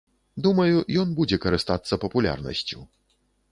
Думаю, 0.45 0.79
ён 1.03 1.11
будзе 1.19 1.39
карыстацца 1.45 2.01
папулярнасцю. 2.07 2.79